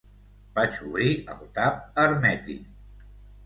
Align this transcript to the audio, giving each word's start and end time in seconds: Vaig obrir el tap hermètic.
Vaig 0.55 0.79
obrir 0.87 1.11
el 1.35 1.45
tap 1.59 2.01
hermètic. 2.07 2.69